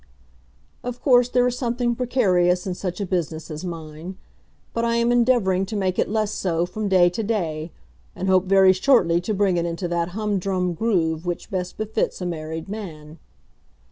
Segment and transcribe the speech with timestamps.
[0.83, 4.17] Of course there is something precarious in such a business as mine;
[4.73, 7.71] but I am endeavouring to make it less so from day to day,
[8.15, 12.25] and hope very shortly to bring it into that humdrum groove which best befits a
[12.25, 13.19] married man.